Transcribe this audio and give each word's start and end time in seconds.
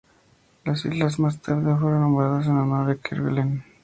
Las 0.65 0.83
islas, 0.83 1.19
más 1.19 1.39
tarde, 1.43 1.75
fueron 1.79 2.01
nombradas 2.01 2.47
en 2.47 2.53
honor 2.57 2.87
de 2.87 2.97
Kerguelen. 2.97 3.63